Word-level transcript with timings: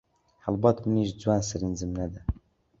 هەڵبەت 0.45 0.77
منیش 0.87 1.09
جوان 1.21 1.41
سرنجم 1.49 1.91
نەدا 1.99 2.21